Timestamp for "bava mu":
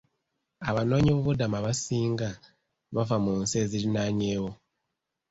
2.95-3.33